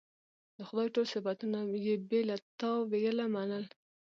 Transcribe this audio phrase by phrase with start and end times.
[0.57, 3.63] د خدای ټول صفتونه یې بې له تأویله منل.